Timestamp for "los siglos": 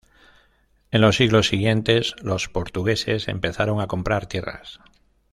1.01-1.47